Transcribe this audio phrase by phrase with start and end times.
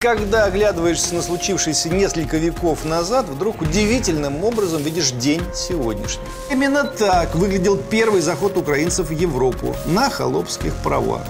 [0.00, 6.22] Когда оглядываешься на случившееся несколько веков назад, вдруг удивительным образом видишь день сегодняшний.
[6.52, 11.22] Именно так выглядел первый заход украинцев в Европу на холопских правах.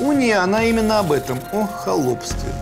[0.00, 2.52] Уния, она именно об этом, о холопстве.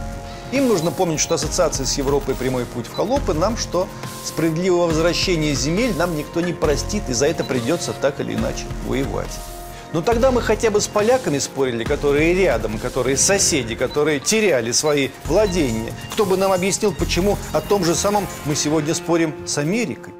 [0.52, 3.88] Им нужно помнить, что ассоциация с Европой прямой путь в холопы нам, что
[4.24, 9.36] справедливого возвращения земель нам никто не простит, и за это придется так или иначе воевать.
[9.92, 15.08] Но тогда мы хотя бы с поляками спорили, которые рядом, которые соседи, которые теряли свои
[15.24, 15.92] владения.
[16.12, 20.17] Кто бы нам объяснил, почему о том же самом мы сегодня спорим с Америкой?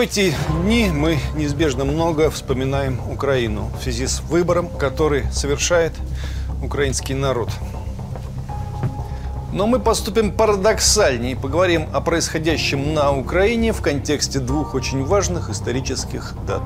[0.00, 5.92] Эти дни мы неизбежно много вспоминаем Украину в связи с выбором, который совершает
[6.62, 7.50] украинский народ.
[9.52, 15.50] Но мы поступим парадоксальнее и поговорим о происходящем на Украине в контексте двух очень важных
[15.50, 16.62] исторических дат.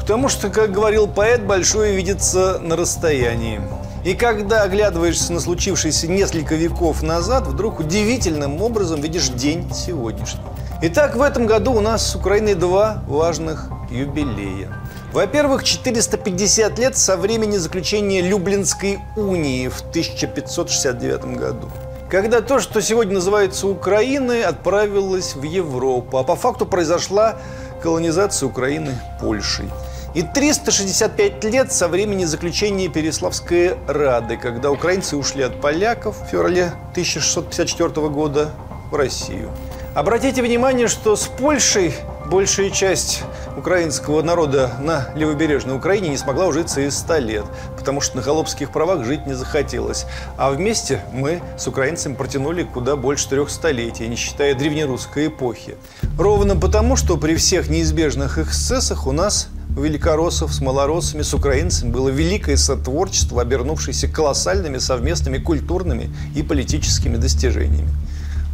[0.00, 3.60] Потому что, как говорил поэт, большое видится на расстоянии.
[4.04, 10.40] И когда оглядываешься на случившееся несколько веков назад, вдруг удивительным образом видишь день сегодняшний.
[10.84, 14.68] Итак, в этом году у нас с Украиной два важных юбилея.
[15.12, 21.70] Во-первых, 450 лет со времени заключения Люблинской унии в 1569 году.
[22.10, 27.36] Когда то, что сегодня называется Украиной, отправилось в Европу, а по факту произошла
[27.80, 29.70] колонизация Украины Польшей.
[30.16, 36.72] И 365 лет со времени заключения Переславской Рады, когда украинцы ушли от поляков в феврале
[36.90, 38.50] 1654 года
[38.90, 39.48] в Россию.
[39.94, 41.92] Обратите внимание, что с Польшей
[42.30, 43.24] большая часть
[43.58, 47.44] украинского народа на левобережной Украине не смогла ужиться и 100 лет,
[47.76, 50.06] потому что на холопских правах жить не захотелось.
[50.38, 55.76] А вместе мы с украинцами протянули куда больше трех столетий, не считая древнерусской эпохи.
[56.18, 62.08] Ровно потому, что при всех неизбежных эксцессах у нас великороссов с малороссами, с украинцами было
[62.08, 67.90] великое сотворчество, обернувшееся колоссальными совместными культурными и политическими достижениями.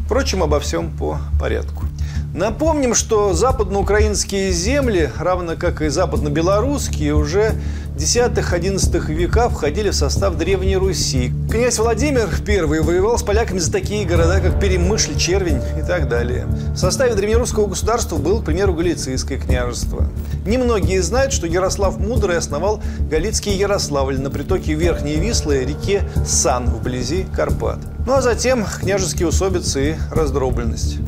[0.08, 1.84] Впрочем, обо всем по порядку.
[2.32, 7.52] Напомним, что западноукраинские земли, равно как и западно-белорусские, уже
[7.98, 11.32] 10-11 века входили в состав Древней Руси.
[11.50, 16.46] Князь Владимир I воевал с поляками за такие города, как Перемышль, Червень и так далее.
[16.74, 20.06] В составе древнерусского государства был, к примеру, Галицийское княжество.
[20.46, 27.26] Немногие знают, что Ярослав Мудрый основал Галицкий Ярославль на притоке Верхней Вислы, реке Сан, вблизи
[27.34, 27.80] Карпат.
[28.06, 30.98] Ну а затем княжеские усобицы и раздробленность.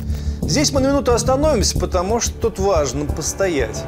[0.41, 3.81] Здесь мы на минуту остановимся, потому что тут важно постоять.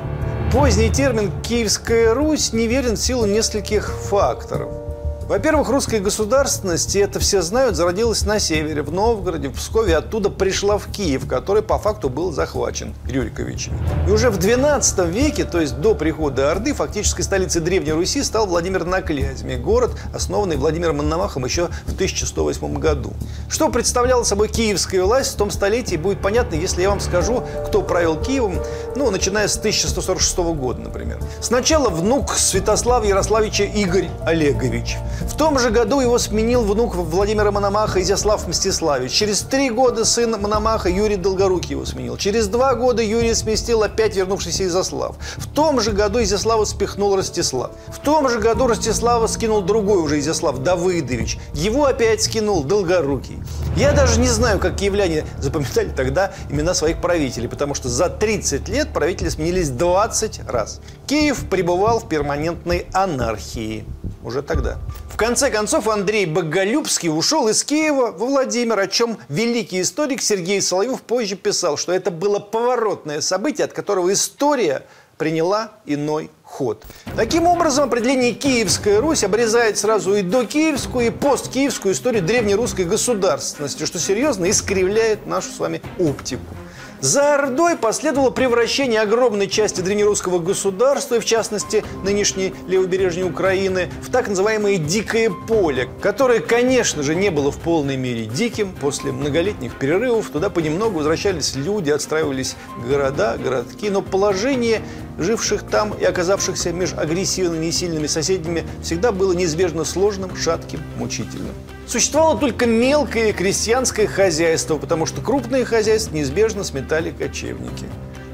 [0.53, 4.82] Поздний термин «Киевская Русь» неверен в силу нескольких факторов.
[5.27, 10.29] Во-первых, русская государственность, и это все знают, зародилась на севере, в Новгороде, в Пскове, оттуда
[10.29, 13.79] пришла в Киев, который по факту был захвачен Рюриковичами.
[14.05, 18.47] И уже в XII веке, то есть до прихода Орды, фактической столицей Древней Руси стал
[18.47, 23.13] Владимир на Клязьме, город, основанный Владимиром Мономахом еще в 1108 году.
[23.47, 27.81] Что представляла собой киевская власть в том столетии, будет понятно, если я вам скажу, кто
[27.81, 28.59] правил Киевом,
[28.97, 31.19] ну, начиная с 1146 года, например.
[31.39, 38.01] Сначала внук Святослава Ярославича Игорь Олегович– в том же году его сменил внук Владимира Мономаха
[38.01, 39.11] Изяслав Мстиславич.
[39.11, 42.17] Через три года сын Мономаха Юрий Долгорукий его сменил.
[42.17, 45.15] Через два года Юрий сместил опять вернувшийся Изяслав.
[45.37, 47.71] В том же году Изяслава спихнул Ростислав.
[47.87, 51.39] В том же году Ростислава скинул другой уже Изяслав, Давыдович.
[51.53, 53.39] Его опять скинул Долгорукий.
[53.75, 58.67] Я даже не знаю, как киевляне запоминали тогда имена своих правителей, потому что за 30
[58.69, 60.79] лет правители сменились 20 раз.
[61.07, 63.85] Киев пребывал в перманентной анархии
[64.23, 64.77] уже тогда.
[65.11, 70.61] В конце концов, Андрей Боголюбский ушел из Киева во Владимир, о чем великий историк Сергей
[70.61, 74.83] Соловьев позже писал, что это было поворотное событие, от которого история
[75.17, 76.83] приняла иной ход.
[77.15, 83.99] Таким образом, определение «Киевская Русь» обрезает сразу и докиевскую, и посткиевскую историю древнерусской государственности, что
[83.99, 86.55] серьезно искривляет нашу с вами оптику.
[87.03, 94.29] За Ордой последовало превращение огромной части древнерусского государства, в частности нынешней левобережной Украины, в так
[94.29, 98.71] называемое «дикое поле», которое, конечно же, не было в полной мере диким.
[98.79, 102.55] После многолетних перерывов туда понемногу возвращались люди, отстраивались
[102.87, 104.81] города, городки, но положение
[105.17, 111.53] живших там и оказавшихся между агрессивными и сильными соседями всегда было неизбежно сложным, шатким, мучительным.
[111.87, 117.85] Существовало только мелкое крестьянское хозяйство, потому что крупные хозяйства неизбежно сметали кочевники.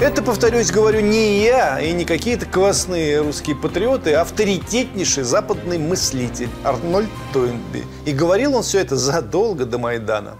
[0.00, 6.48] Это, повторюсь, говорю не я и не какие-то квасные русские патриоты, а авторитетнейший западный мыслитель
[6.64, 7.84] Арнольд Тойнби.
[8.06, 10.38] И говорил он все это задолго до Майдана.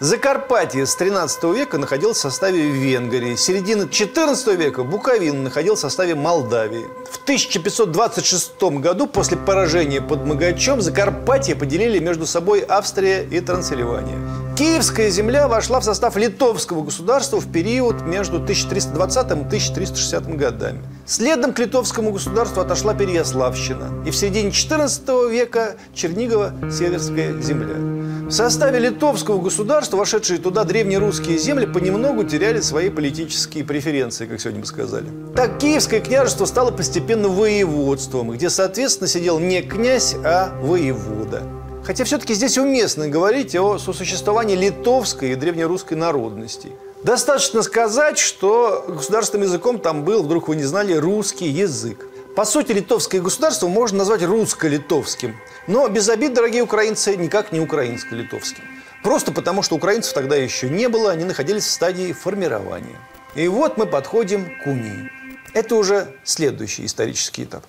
[0.00, 3.34] Закарпатье с 13 века находилось в составе Венгрии.
[3.34, 6.86] С середины 14 века Буковина находилась в составе Молдавии.
[7.10, 14.18] В 1526 году, после поражения под Магачом, Закарпатье поделили между собой Австрия и Трансильвания.
[14.58, 20.80] Киевская земля вошла в состав литовского государства в период между 1320 и 1360 годами.
[21.06, 24.02] Следом к литовскому государству отошла Переяславщина.
[24.04, 28.26] И в середине 14 века Чернигово-Северская земля.
[28.26, 34.62] В составе литовского государства, вошедшие туда древнерусские земли, понемногу теряли свои политические преференции, как сегодня
[34.62, 35.06] мы сказали.
[35.36, 41.57] Так Киевское княжество стало постепенно воеводством, где, соответственно, сидел не князь, а воевода.
[41.88, 46.72] Хотя все-таки здесь уместно говорить о сосуществовании литовской и древнерусской народностей.
[47.02, 52.06] Достаточно сказать, что государственным языком там был, вдруг вы не знали, русский язык.
[52.36, 55.34] По сути, литовское государство можно назвать русско-литовским.
[55.66, 58.64] Но без обид, дорогие украинцы, никак не украинско-литовским.
[59.02, 62.98] Просто потому, что украинцев тогда еще не было, они находились в стадии формирования.
[63.34, 65.10] И вот мы подходим к унии.
[65.54, 67.64] Это уже следующий исторический этап.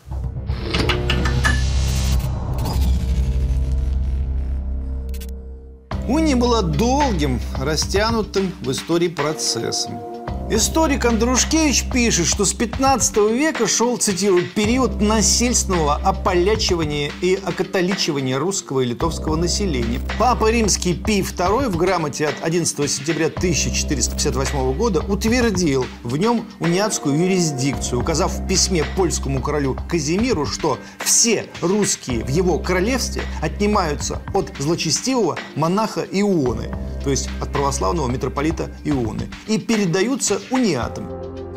[6.09, 10.08] Уния была долгим, растянутым в истории процессом.
[10.51, 18.80] Историк Андрушкевич пишет, что с 15 века шел, цитирую, период насильственного ополячивания и окатоличивания русского
[18.80, 20.01] и литовского населения.
[20.18, 27.16] Папа Римский Пий II в грамоте от 11 сентября 1458 года утвердил в нем униатскую
[27.16, 34.51] юрисдикцию, указав в письме польскому королю Казимиру, что все русские в его королевстве отнимаются от
[34.57, 36.72] злочестивого монаха Ионы,
[37.09, 41.07] то есть от православного митрополита Ионы, и передаются униатам.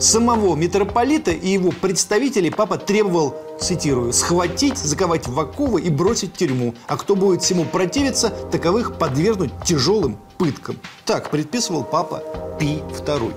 [0.00, 6.38] Самого митрополита и его представителей папа требовал, цитирую, «схватить, заковать в оковы и бросить в
[6.38, 10.78] тюрьму, а кто будет всему противиться, таковых подвергнуть тяжелым пыткам».
[11.04, 12.22] Так предписывал папа
[12.58, 13.34] Пий II.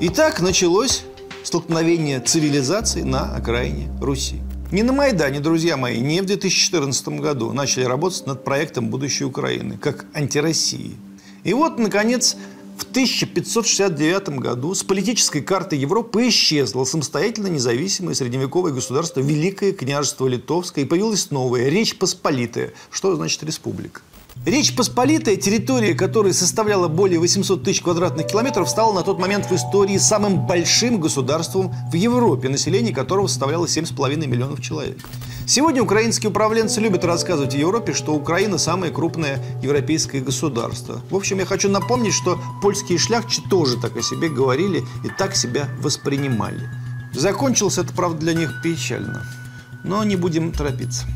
[0.00, 1.04] И так началось
[1.44, 4.40] столкновение цивилизаций на окраине Руси.
[4.72, 9.76] Не на Майдане, друзья мои, не в 2014 году начали работать над проектом будущей Украины,
[9.76, 10.96] как антироссии.
[11.44, 12.36] И вот, наконец,
[12.76, 20.84] в 1569 году с политической карты Европы исчезло самостоятельно независимое средневековое государство Великое княжество Литовское
[20.84, 22.72] и появилось новое– Речь Посполитая.
[22.90, 24.02] Что значит республика?
[24.46, 29.54] Речь Посполитая, территория которой составляла более 800 тысяч квадратных километров, стала на тот момент в
[29.54, 34.98] истории самым большим государством в Европе, население которого составляло 7,5 миллионов человек.
[35.46, 41.00] Сегодня украинские управленцы любят рассказывать Европе, что Украина самое крупное европейское государство.
[41.10, 45.34] В общем, я хочу напомнить, что польские шляхчи тоже так о себе говорили и так
[45.34, 46.68] себя воспринимали.
[47.12, 49.26] Закончилось это, правда, для них печально.
[49.84, 51.06] Но не будем торопиться.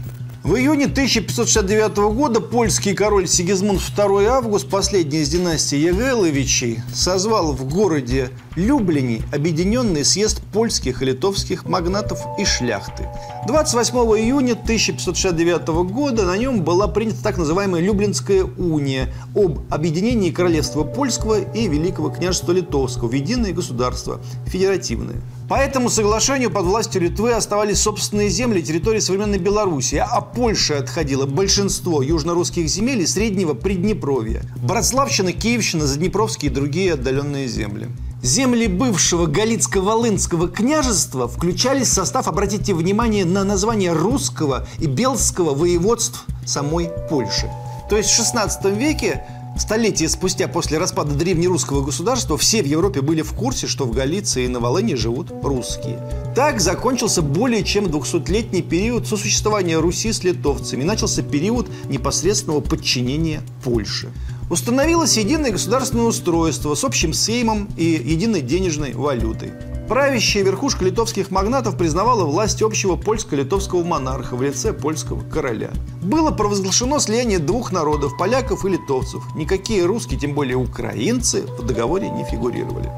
[0.47, 7.69] В июне 1569 года польский король Сигизмунд II Август, последний из династии Егайловичей, созвал в
[7.69, 13.09] городе Люблине объединенный съезд польских и литовских магнатов и шляхты.
[13.49, 20.85] 28 июня 1569 года на нем была принята так называемая Люблинская уния об объединении королевства
[20.85, 25.17] польского и Великого княжества литовского в единое государство, федеративное.
[25.49, 31.25] По этому соглашению под властью Литвы оставались собственные земли территории современной Беларуси, а Польше отходило
[31.25, 34.43] большинство южно-русских земель и среднего Приднепровья.
[34.57, 37.87] Братславщина, Киевщина, Заднепровские и другие отдаленные земли.
[38.25, 46.25] Земли бывшего Галицко-Волынского княжества включались в состав, обратите внимание, на название русского и белского воеводств
[46.45, 47.49] самой Польши.
[47.89, 49.25] То есть в XVI веке
[49.59, 54.45] Столетия спустя после распада древнерусского государства все в Европе были в курсе, что в Галиции
[54.45, 55.99] и на Волыне живут русские.
[56.35, 60.85] Так закончился более чем 200-летний период сосуществования Руси с литовцами.
[60.85, 64.09] Начался период непосредственного подчинения Польши.
[64.49, 69.53] Установилось единое государственное устройство с общим сеймом и единой денежной валютой.
[69.89, 75.71] Правящая верхушка литовских магнатов признавала власть общего польско-литовского монарха в лице польского короля.
[76.01, 79.23] Было провозглашено слияние двух народов– поляков и литовцев.
[79.35, 82.91] Никакие русские, тем более украинцы, в договоре не фигурировали.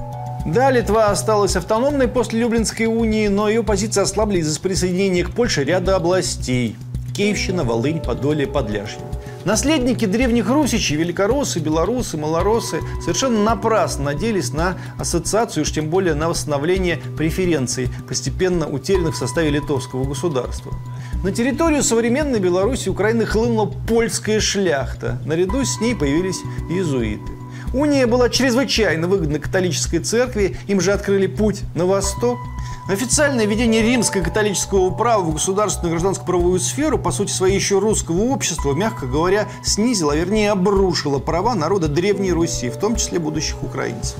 [0.46, 5.64] Да, Литва осталась автономной после Люблинской унии, но ее позиции ослабли из-за присоединения к Польше
[5.64, 6.76] ряда областей–
[7.14, 9.00] Киевщина, Волынь, Подолье, Подляшье.
[9.44, 16.28] Наследники древних русичей, великороссы, белорусы, малоросы совершенно напрасно надеялись на ассоциацию, уж тем более на
[16.28, 20.72] восстановление преференций, постепенно утерянных в составе литовского государства.
[21.22, 25.20] На территорию современной Беларуси Украины хлынула польская шляхта.
[25.24, 27.37] Наряду с ней появились иезуиты.
[27.74, 32.38] Уния была чрезвычайно выгодна католической церкви, им же открыли путь на восток.
[32.88, 38.72] Официальное введение римского католического права в государственную гражданско-правовую сферу, по сути своей еще русского общества,
[38.72, 44.16] мягко говоря, снизило, а вернее обрушило права народа Древней Руси, в том числе будущих украинцев.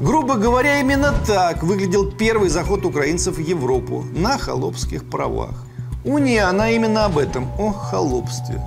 [0.00, 5.64] Грубо говоря, именно так выглядел первый заход украинцев в Европу на холопских правах.
[6.04, 8.60] Уния, она именно об этом, о холопстве.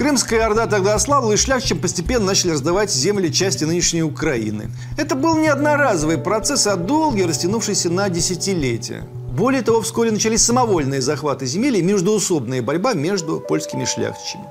[0.00, 4.70] Крымская Орда тогда ослабла, и шляхтичам постепенно начали раздавать земли части нынешней Украины.
[4.96, 9.02] Это был не одноразовый процесс, а долгий, растянувшийся на десятилетия.
[9.36, 14.44] Более того, вскоре начались самовольные захваты земель и междуусобная борьба между польскими шляхтичами.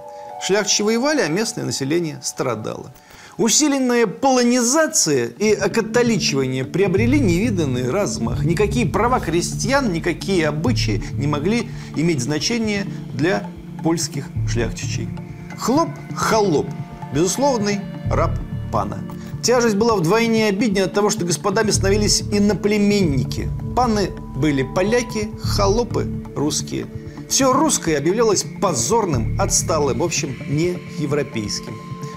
[0.46, 2.94] Шляхтичи воевали, а местное население страдало.
[3.40, 8.46] Усиленная полонизация и окатоличивание приобрели невиданный размах.
[8.46, 13.50] Никакие права крестьян, никакие обычаи не могли иметь значения для
[13.82, 15.10] польских шляхтичей.
[15.60, 16.68] Хлоп– холоп,
[17.14, 18.32] безусловный раб
[18.72, 19.00] пана.
[19.44, 23.50] Тяжесть была вдвойне обиднее от того, что господами становились иноплеменники.
[23.76, 26.86] Паны были поляки, холопы– русские.
[27.28, 31.76] Все русское объявлялось позорным, отсталым, в общем, не европейским.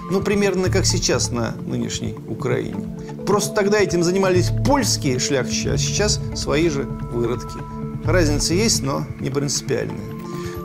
[0.09, 2.97] Ну, примерно как сейчас на нынешней Украине.
[3.27, 7.57] Просто тогда этим занимались польские шляхтичи, а сейчас свои же выродки.
[8.05, 10.12] Разница есть, но не принципиальная.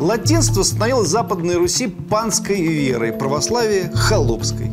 [0.00, 4.70] Латинство становилось Западной Руси панской верой, православие– холопской.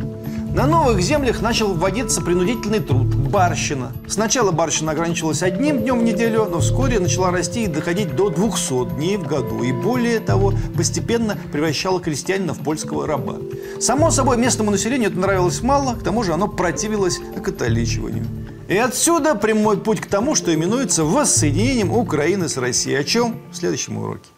[0.53, 3.91] На новых землях начал вводиться принудительный труд– барщина.
[4.07, 8.95] Сначала барщина ограничивалась одним днем в неделю, но вскоре начала расти и доходить до 200
[8.95, 9.63] дней в году.
[9.63, 13.37] И более того, постепенно превращала крестьянина в польского раба.
[13.79, 18.25] Само собой, местному населению это нравилось мало, к тому же оно противилось окатоличиванию.
[18.67, 22.97] И отсюда прямой путь к тому, что именуется воссоединением Украины с Россией.
[22.97, 24.34] О чем в следующем уроке.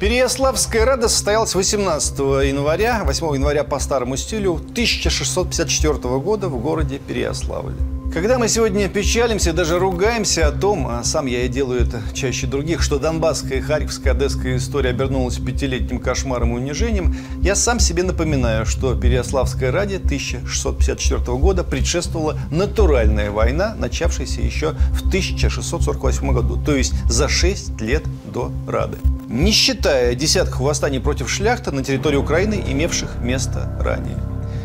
[0.00, 7.74] Переяславская Рада состоялась 18 января, 8 января по старому стилю 1654 года в городе Переяславле.
[8.14, 12.46] Когда мы сегодня печалимся, даже ругаемся о том, а сам я и делаю это чаще
[12.46, 18.66] других, что донбасская, харьковская, одесская история обернулась пятилетним кошмаром и унижением, я сам себе напоминаю,
[18.66, 26.94] что Переяславская ради 1654 года предшествовала натуральная война, начавшаяся еще в 1648 году, то есть
[27.10, 28.96] за 6 лет до Рады.
[29.28, 34.16] Не считая десятков восстаний против шляхта на территории Украины, имевших место ранее.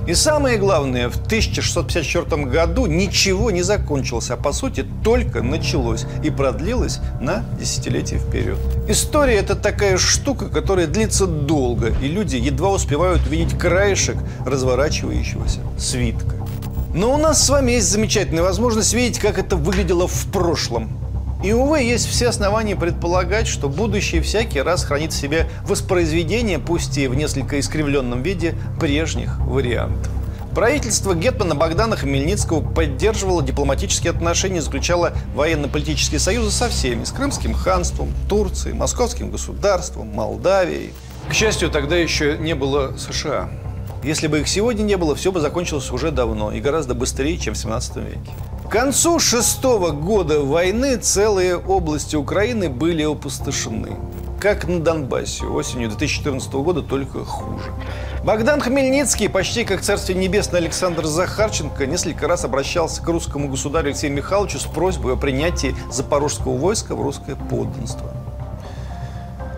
[0.08, 6.29] И самое главное, в 1654 году ничего не закончилось, а по сути только началось и
[6.29, 8.58] продлилось на десятилетия вперед.
[8.88, 14.15] История– это такая штука, которая длится долго, и люди едва успевают увидеть краешек
[14.46, 16.36] разворачивающегося свитка.
[16.93, 21.02] Но у нас с вами есть замечательная возможность видеть, как это выглядело в прошлом.
[21.43, 26.97] И, увы, есть все основания предполагать, что будущее всякий раз хранит в себе воспроизведение, пусть
[26.97, 30.09] и в несколько искривленном виде, прежних вариантов.
[30.55, 38.13] Правительство Гетмана Богдана Хмельницкого поддерживало дипломатические отношения, заключало военно-политические союзы со всеми, с Крымским ханством,
[38.29, 40.93] Турцией, Московским государством, Молдавией.
[41.27, 43.50] К счастью, тогда еще не было США.
[44.01, 47.53] Если бы их сегодня не было, все бы закончилось уже давно и гораздо быстрее, чем
[47.53, 48.31] в 17 веке.
[48.65, 53.91] К концу шестого года войны целые области Украины были опустошены.
[54.39, 57.72] Как на Донбассе осенью 2014 года, только хуже.
[58.24, 64.13] Богдан Хмельницкий, почти как царствие небесное Александр Захарченко, несколько раз обращался к русскому государю Алексею
[64.13, 68.12] Михайловичу с просьбой о принятии запорожского войска в русское подданство.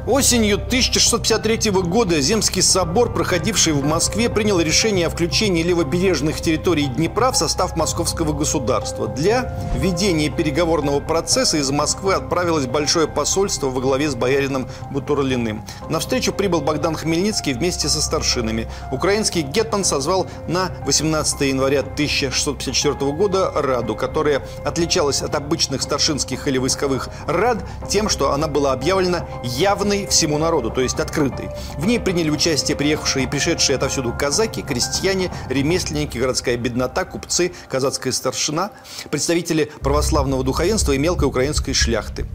[0.08, 7.32] Осенью 1653 года Земский собор, проходивший в Москве, принял решение о включении левобережных территорий Днепра
[7.32, 9.08] в состав московского государства.
[9.08, 15.66] Для ведения переговорного процесса из Москвы отправилось большое посольство во главе с боярином Бутурлиным.
[15.90, 18.68] На встречу прибыл Богдан Хмельницкий вместе со старшинами.
[18.92, 26.60] Украинский гетман созвал на 18 января 1654 года Раду, которая отличалась от обычных старшинских или
[26.60, 27.58] войсковых Рад
[27.90, 31.50] тем, что она была объявлена явной доступной всему народу, то есть открытой.
[31.78, 38.14] В ней приняли участие приехавшие и пришедшие отовсюду казаки, крестьяне, ремесленники, городская беднота, купцы, казацкая
[38.14, 38.72] старшина,
[39.12, 42.26] представители православного духовенства и мелкой украинской шляхты.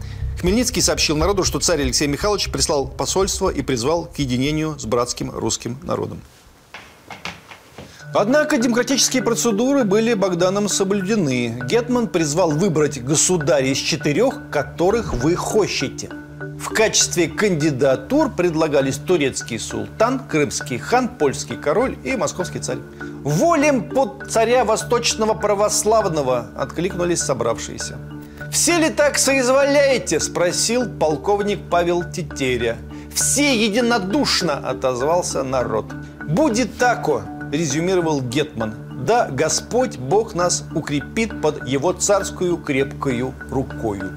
[0.41, 5.31] Хмельницкий сообщил народу, что царь Алексей Михайлович прислал посольство и призвал к единению с братским
[5.31, 6.23] русским народом.
[8.13, 11.61] Однако демократические процедуры были Богданом соблюдены.
[11.69, 16.09] Гетман призвал выбрать государя из четырех, которых вы хочете.
[16.61, 22.77] В качестве кандидатур предлагались турецкий султан, крымский хан, польский король и московский царь.
[23.25, 27.97] «Волем под царя восточного православного!»– откликнулись собравшиеся.
[28.53, 32.77] «Все ли так соизволяете?»– спросил полковник Павел Тетеря.
[33.15, 35.87] «Все единодушно!»– отозвался народ.
[36.29, 38.75] «Будет тако!»– резюмировал Гетман.
[39.07, 44.13] «Да Господь Бог нас укрепит под его царскую крепкую рукою».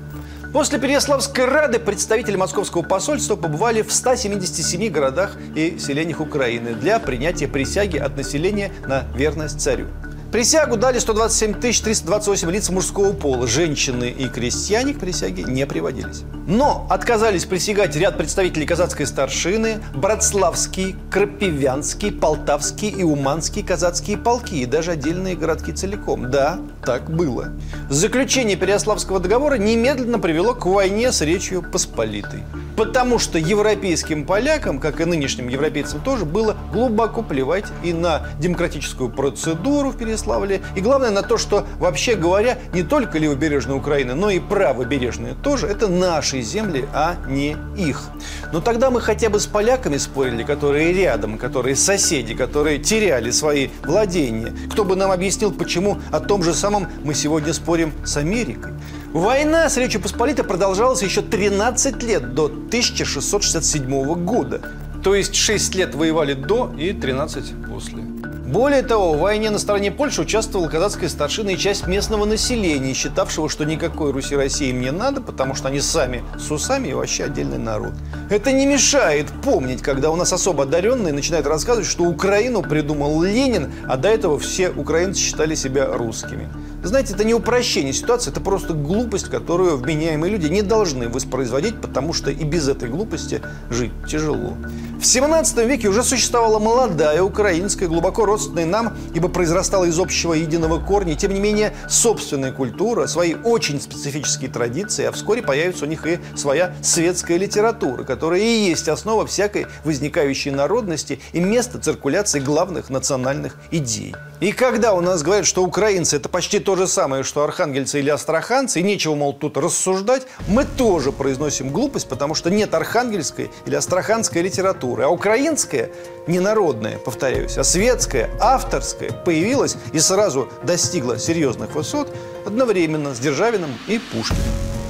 [0.54, 7.48] После Переяславской Рады представители московского посольства побывали в 177 городах и селениях Украины для принятия
[7.48, 9.88] присяги от населения на верность царю.
[10.34, 13.46] Присягу дали 127 328 лиц мужского пола.
[13.46, 16.24] Женщины и крестьяне к присяге не приводились.
[16.48, 24.66] Но отказались присягать ряд представителей казацкой старшины, Братславский, Крапивянский, Полтавский и Уманский казацкие полки и
[24.66, 26.32] даже отдельные городки целиком.
[26.32, 27.50] Да, так было.
[27.92, 32.42] Заключение Переяславского договора немедленно привело к войне с Речью Посполитой.
[32.76, 39.10] Потому что европейским полякам, как и нынешним европейцам тоже, было глубоко плевать и на демократическую
[39.10, 44.30] процедуру в Переславле, и главное на то, что, вообще говоря, не только левобережная Украина, но
[44.30, 48.04] и правобережная тоже, это наши земли, а не их.
[48.52, 53.70] Но тогда мы хотя бы с поляками спорили, которые рядом, которые соседи, которые теряли свои
[53.84, 54.54] владения.
[54.72, 58.74] Кто бы нам объяснил, почему о том же самом мы сегодня спорим с Америкой?
[59.14, 64.60] Война с Речью Посполитой продолжалась еще 13 лет, до 1667 года.
[65.04, 68.00] То есть 6 лет воевали до и 13 после.
[68.00, 73.50] Более того, в войне на стороне Польши участвовала казацкая старшина и часть местного населения, считавшего,
[73.50, 77.26] что никакой Руси России им не надо, потому что они сами с усами и вообще
[77.26, 77.94] отдельный народ.
[78.32, 83.72] Это не мешает помнить, когда у нас особо одаренные начинают рассказывать, что Украину придумал Ленин,
[83.88, 86.50] а до этого все украинцы считали себя русскими.
[86.84, 92.12] Знаете, это не упрощение ситуации, это просто глупость, которую вменяемые люди не должны воспроизводить, потому
[92.12, 94.58] что и без этой глупости жить тяжело.
[95.00, 100.80] В 17 веке уже существовала молодая украинская, глубоко родственная нам, ибо произрастала из общего единого
[100.80, 106.06] корня, тем не менее собственная культура, свои очень специфические традиции, а вскоре появится у них
[106.06, 112.90] и своя светская литература, которая и есть основа всякой возникающей народности и место циркуляции главных
[112.90, 114.16] национальных идей.
[114.40, 118.10] И когда у нас говорят, что украинцы это почти то же самое, что архангельцы или
[118.10, 123.76] астраханцы, и нечего, мол, тут рассуждать, мы тоже произносим глупость, потому что нет архангельской или
[123.76, 125.04] астраханской литературы.
[125.04, 125.90] А украинская,
[126.28, 132.14] не народная, повторяюсь, а светская, авторская, появилась и сразу достигла серьезных высот
[132.46, 134.42] одновременно с Державиным и Пушкиным.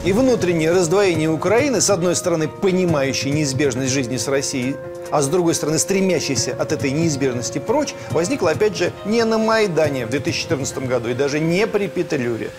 [0.06, 4.76] И внутреннее раздвоение Украины, с одной стороны, понимающей неизбежность жизни с Россией,
[5.14, 10.08] а с другой стороны, стремящейся от этой неизбежности прочь, возникло, опять же, не на Майдане
[10.08, 12.50] в 2014 году и даже не при Петлюре,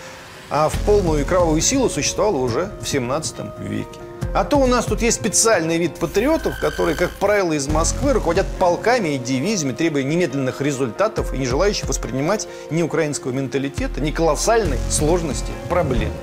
[0.49, 3.99] а в полную и кровавую силу существовало уже в 17 веке.
[4.33, 8.47] А то у нас тут есть специальный вид патриотов, которые, как правило, из Москвы руководят
[8.57, 14.77] полками и дивизиями, требуя немедленных результатов и не желающих воспринимать ни украинского менталитета, ни колоссальной
[14.89, 16.13] сложности проблемы.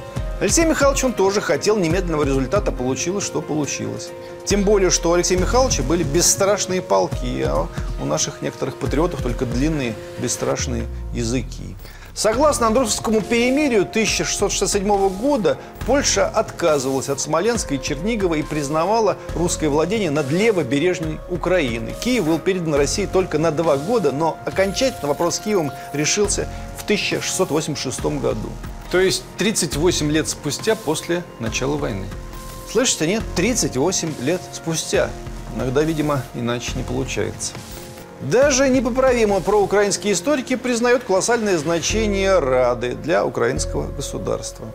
[0.42, 4.10] Алексей Михайлович, он тоже хотел немедленного результата, получилось, что получилось.
[4.44, 7.68] Тем более, что у Алексея Михайловича были бесстрашные полки, а
[8.00, 11.76] у наших некоторых патриотов только длинные бесстрашные языки.
[12.14, 20.10] Согласно Андрусовскому перемирию 1667 года, Польша отказывалась от Смоленска и Чернигова и признавала русское владение
[20.10, 21.94] над левобережной Украины.
[22.04, 26.46] Киев был передан России только на два года, но окончательно вопрос с Киевом решился
[26.78, 28.50] в 1686 году.
[28.90, 32.06] То есть 38 лет спустя после начала войны.
[32.72, 33.22] Слышите, нет?
[33.36, 35.10] 38 лет спустя.
[35.54, 37.52] Иногда, видимо, иначе не получается.
[38.22, 44.68] Даже непоправимо проукраинские историки признают колоссальное значение Рады для украинского государства.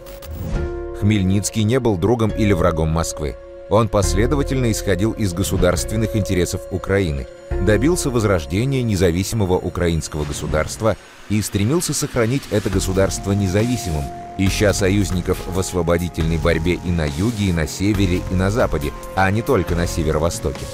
[0.99, 3.35] Хмельницкий не был другом или врагом Москвы.
[3.71, 7.25] Он последовательно исходил из государственных интересов Украины,
[7.65, 10.95] добился возрождения независимого украинского государства
[11.29, 14.03] и стремился сохранить это государство независимым,
[14.37, 19.29] ища союзников в освободительной борьбе и на юге, и на севере, и на западе, а
[19.31, 20.65] не только на северо-востоке.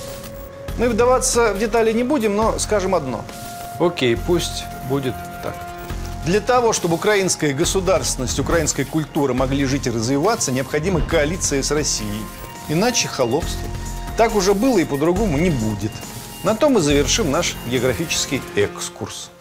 [0.78, 3.23] Мы вдаваться в детали не будем, но скажем одно.
[3.80, 5.56] Окей, пусть будет так.
[6.26, 12.23] Для того, чтобы украинская государственность, украинская культура могли жить и развиваться, необходима коалиция с Россией.
[12.69, 13.67] Иначе холопство.
[14.15, 15.91] Так уже было и по-другому не будет.
[16.43, 19.32] На том мы завершим наш географический экскурс.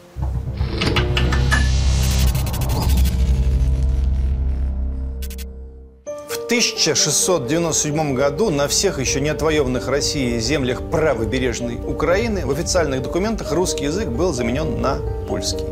[6.52, 13.84] 1697 году на всех еще не отвоеванных Россией землях правобережной Украины в официальных документах русский
[13.84, 15.64] язык был заменен на польский.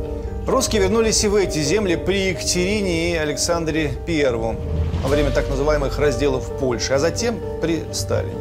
[0.47, 5.99] Русские вернулись и в эти земли при Екатерине и Александре I во время так называемых
[5.99, 8.41] разделов Польши, а затем при Сталине.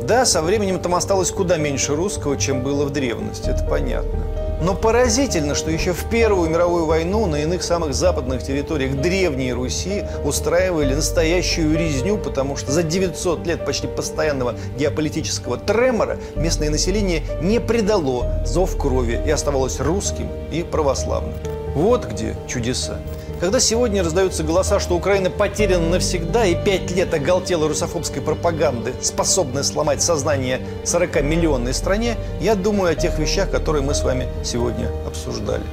[0.00, 4.33] Да, со временем там осталось куда меньше русского, чем было в древности, это понятно.
[4.64, 10.04] Но поразительно, что еще в Первую мировую войну на иных самых западных территориях Древней Руси
[10.24, 17.60] устраивали настоящую резню, потому что за 900 лет почти постоянного геополитического тремора местное население не
[17.60, 21.34] предало зов крови и оставалось русским и православным.
[21.74, 23.00] Вот где чудеса.
[23.40, 29.64] Когда сегодня раздаются голоса, что Украина потеряна навсегда, и пять лет оголтела русофобской пропаганды, способная
[29.64, 35.64] сломать сознание 40-миллионной стране, я думаю о тех вещах, которые мы с вами сегодня обсуждали.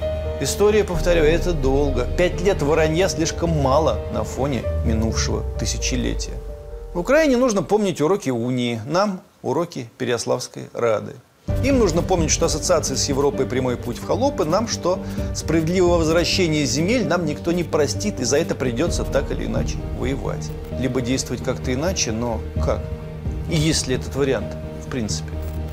[0.41, 2.07] История, повторяю, это долго.
[2.17, 6.33] Пять лет воронья слишком мало на фоне минувшего тысячелетия.
[6.95, 11.13] В Украине нужно помнить уроки унии, нам уроки Переославской Рады.
[11.63, 14.99] Им нужно помнить, что ассоциация с Европой– прямой путь в холопы, нам, что
[15.35, 20.49] справедливого возвращения земель нам никто не простит, и за это придется так или иначе воевать.
[20.79, 22.81] Либо действовать как-то иначе, но как?
[23.51, 25.29] И есть ли этот вариант, в принципе?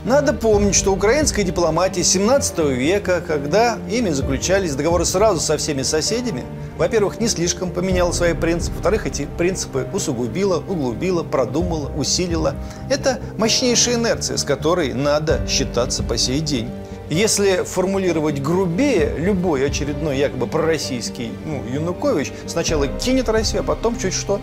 [0.09, 6.45] Надо помнить, что украинская дипломатия 17 века, когда ими заключались договоры сразу со всеми соседями,
[6.79, 12.55] во-первых, не слишком поменяла свои принципы, во-вторых, эти принципы усугубила, углубила, продумала, усилила.
[12.89, 16.71] Это мощнейшая инерция, с которой надо считаться по сей день.
[17.11, 24.15] Если формулировать грубее, любой очередной якобы пророссийский ну, Янукович сначала кинет Россию, а потом чуть
[24.15, 24.41] что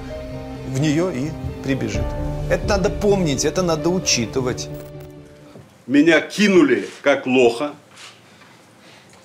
[0.72, 1.32] в нее и
[1.64, 2.06] прибежит.
[2.52, 4.70] Это надо помнить, это надо учитывать
[5.88, 7.74] меня кинули как лоха.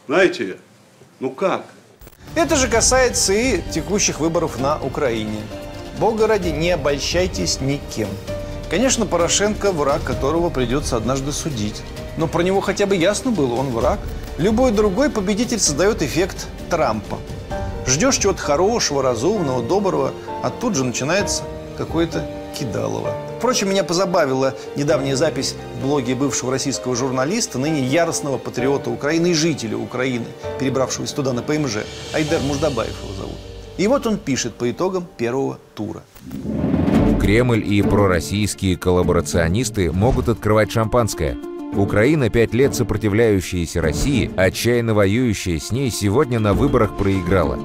[0.06, 0.58] Знаете,
[1.18, 1.64] ну как?
[2.34, 5.40] Это же касается и текущих выборов на Украине.
[5.98, 8.08] Бога ради, не обольщайтесь никем.
[8.70, 11.82] Конечно, Порошенко враг, которого придется однажды судить.
[12.16, 13.98] Но про него хотя бы ясно было, он враг.
[14.38, 17.18] Любой другой победитель создает эффект Трампа.
[17.86, 21.42] Ждешь чего-то хорошего, разумного, доброго, а тут же начинается
[21.76, 23.29] какое-то кидалово.
[23.40, 29.34] Впрочем, меня позабавила недавняя запись в блоге бывшего российского журналиста, ныне яростного патриота Украины и
[29.34, 30.26] жителя Украины,
[30.58, 31.78] перебравшегося туда на ПМЖ.
[32.12, 33.38] Айдер Муждабаев его зовут.
[33.78, 36.02] И вот он пишет по итогам первого тура.
[37.18, 41.38] Кремль и пророссийские коллаборационисты могут открывать шампанское.
[41.74, 47.58] Украина, пять лет сопротивляющаяся России, отчаянно воюющая с ней, сегодня на выборах проиграла.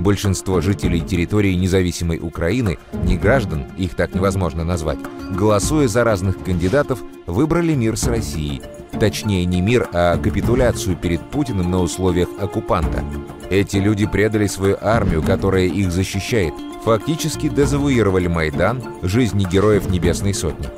[0.00, 4.98] Большинство жителей территории независимой Украины, не граждан, их так невозможно назвать,
[5.30, 8.62] голосуя за разных кандидатов, выбрали мир с Россией.
[8.98, 13.04] Точнее, не мир, а капитуляцию перед Путиным на условиях оккупанта.
[13.50, 20.68] Эти люди предали свою армию, которая их защищает, фактически дезавуировали Майдан, жизни героев Небесной Сотни.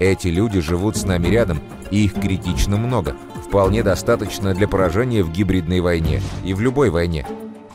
[0.00, 1.60] Эти люди живут с нами рядом,
[1.92, 3.14] и их критично много.
[3.46, 7.24] Вполне достаточно для поражения в гибридной войне и в любой войне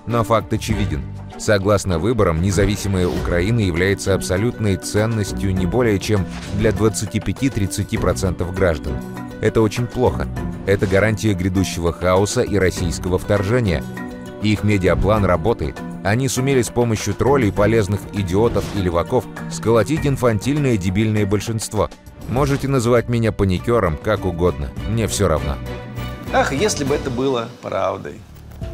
[0.07, 1.03] но факт очевиден.
[1.37, 8.93] Согласно выборам, независимая Украина является абсолютной ценностью не более чем для 25-30% граждан.
[9.39, 10.27] Это очень плохо.
[10.65, 13.83] Это гарантия грядущего хаоса и российского вторжения.
[14.41, 15.79] Их медиаплан работает.
[16.03, 21.89] Они сумели с помощью троллей, полезных идиотов и леваков сколотить инфантильное дебильное большинство.
[22.29, 24.69] Можете называть меня паникером, как угодно.
[24.89, 25.55] Мне все равно.
[26.33, 28.15] Ах, если бы это было правдой.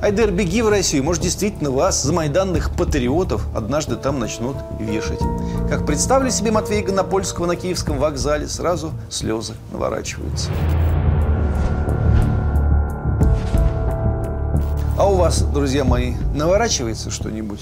[0.02, 5.20] Айдер, беги в Россию, может, действительно вас, за майданных патриотов, однажды там начнут вешать.
[5.70, 10.50] Как представлю себе Матвея Гонопольского на Киевском вокзале, сразу слезы наворачиваются.
[14.98, 17.62] А у вас, друзья мои, наворачивается что-нибудь?